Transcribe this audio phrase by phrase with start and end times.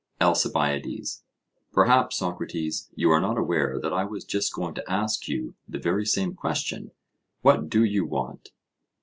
[0.19, 1.23] ALCIBIADES:
[1.71, 5.77] Perhaps, Socrates, you are not aware that I was just going to ask you the
[5.77, 6.89] very same question
[7.43, 8.49] What do you want?